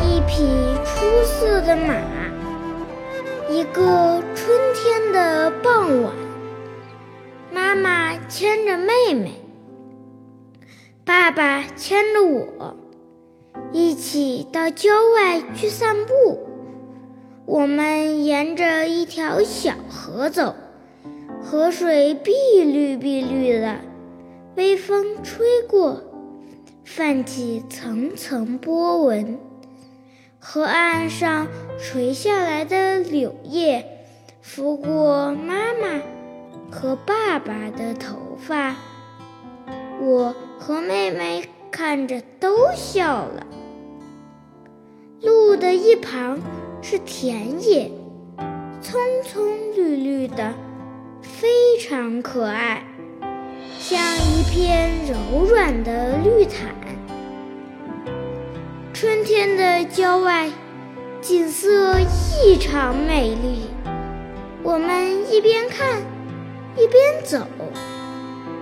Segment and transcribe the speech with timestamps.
[0.00, 0.46] 一匹
[0.84, 1.94] 出色的马
[3.50, 6.12] 一个春天的傍晚
[7.52, 9.32] 妈妈牵着妹妹
[11.04, 12.76] 爸爸牵着我
[13.72, 16.52] 一起到郊外去散步。
[17.44, 20.54] 我们沿着一条小河走
[21.42, 22.32] 河水碧
[22.64, 23.80] 绿碧绿的
[24.56, 26.02] 微风吹过
[26.84, 29.51] 泛起层层波纹。
[30.44, 31.46] 河岸上
[31.78, 33.86] 垂下来的柳叶，
[34.40, 36.02] 拂过妈妈
[36.68, 38.74] 和爸爸的头发，
[40.00, 43.46] 我和妹妹看着都笑了。
[45.22, 46.40] 路的一旁。
[46.84, 47.92] 是田野，
[48.80, 50.52] 葱葱绿绿的，
[51.22, 52.82] 非常可爱，
[53.78, 56.74] 像一片柔软的绿毯。
[59.02, 60.48] 春天的郊外
[61.20, 63.68] 景色异常美丽，
[64.62, 66.00] 我们一边看
[66.76, 67.44] 一边走，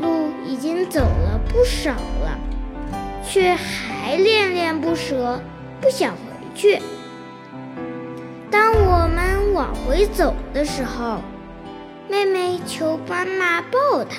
[0.00, 2.36] 路已经走了不少了，
[3.24, 5.40] 却还恋恋不舍，
[5.80, 6.18] 不想回
[6.52, 6.82] 去。
[8.50, 11.20] 当我们往回走的时候，
[12.08, 14.16] 妹妹求妈妈抱她。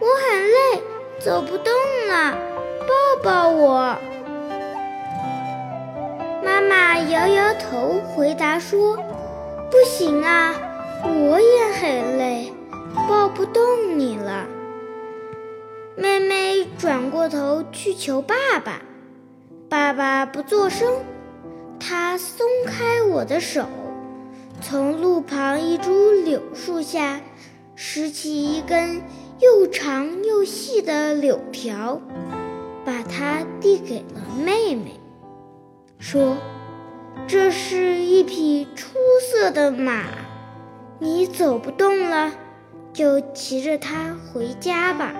[0.00, 0.82] 我很累，
[1.20, 1.72] 走不动
[2.08, 2.36] 了，
[2.80, 3.96] 抱抱我。
[6.68, 8.96] 妈妈摇摇头，回答说
[9.70, 10.54] ：“不行啊，
[11.04, 12.52] 我也很累，
[13.08, 14.46] 抱不动你了。”
[15.96, 18.80] 妹妹转过头去求爸爸，
[19.68, 20.88] 爸爸不作声。
[21.80, 23.66] 他松开我的手，
[24.60, 27.20] 从路旁一株柳树下
[27.74, 29.02] 拾起一根
[29.40, 32.00] 又长又细的柳条，
[32.84, 35.00] 把它递给了妹妹，
[35.98, 36.36] 说
[37.26, 38.98] ：“这是一匹出
[39.30, 40.02] 色的马，
[40.98, 42.32] 你走不动了，
[42.92, 45.12] 就骑着它回家吧。”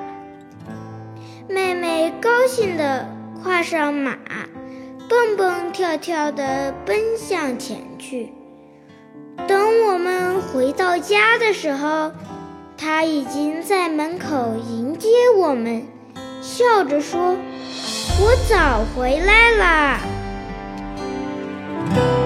[1.48, 3.08] 妹妹高兴地
[3.42, 4.16] 跨上马。
[5.08, 8.32] 蹦蹦跳跳地奔向前去。
[9.46, 12.12] 等我们回到家的时候，
[12.78, 15.86] 他已经在门口迎接我们，
[16.40, 17.36] 笑着说
[18.22, 20.00] ：“我早回来啦。”
[21.94, 22.21] 음.